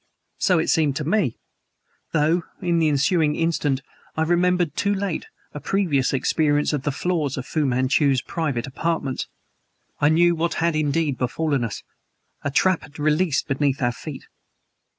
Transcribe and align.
So 0.39 0.57
it 0.57 0.69
seemed 0.71 0.95
to 0.95 1.03
me; 1.07 1.37
though, 2.11 2.41
in 2.59 2.79
the 2.79 2.87
ensuing 2.89 3.35
instant 3.35 3.81
I 4.17 4.23
remembered, 4.23 4.75
too 4.75 4.95
late, 4.95 5.27
a 5.53 5.59
previous 5.59 6.11
experience 6.11 6.73
of 6.73 6.81
the 6.81 6.91
floors 6.91 7.37
of 7.37 7.45
Fu 7.45 7.67
Manchu's 7.67 8.19
private 8.23 8.65
apartments; 8.65 9.27
I 9.99 10.09
knew 10.09 10.33
what 10.33 10.55
had 10.55 10.75
indeed 10.75 11.19
befallen 11.19 11.63
us. 11.63 11.83
A 12.43 12.49
trap 12.49 12.81
had 12.81 12.93
been 12.93 13.03
released 13.05 13.47
beneath 13.47 13.79
our 13.83 13.91
feet. 13.91 14.25